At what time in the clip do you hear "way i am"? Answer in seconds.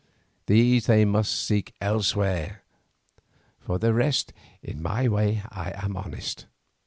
5.07-5.95